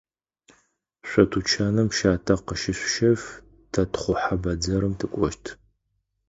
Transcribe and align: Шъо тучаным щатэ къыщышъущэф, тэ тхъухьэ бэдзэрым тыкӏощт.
Шъо 1.07 1.23
тучаным 1.31 1.89
щатэ 1.97 2.35
къыщышъущэф, 2.45 3.21
тэ 3.71 3.81
тхъухьэ 3.91 4.35
бэдзэрым 4.41 4.93
тыкӏощт. 4.99 5.43